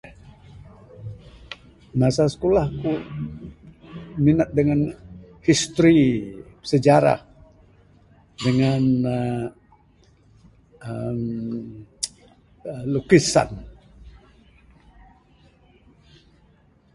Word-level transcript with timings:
Masa 1.99 2.23
sekulah 2.33 2.67
ku, 2.81 2.91
minat 4.25 4.49
dengan 4.57 4.79
history, 5.47 6.01
sejarah 6.71 7.19
dengan 8.45 8.81
uhh, 9.13 9.47
uhh... 12.65 12.83
lukisan. 12.93 13.49